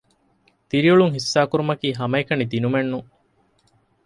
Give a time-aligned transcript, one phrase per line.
[0.69, 3.09] ދިރިއުޅުން ޙިއްޞާކުރުމަކީ ހަމައެކަނި ދިނުމެއް ނޫން